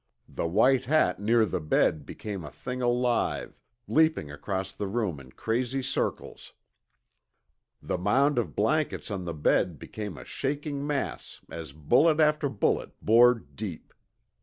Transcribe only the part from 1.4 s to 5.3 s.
the bed became a thing alive, leaping across the room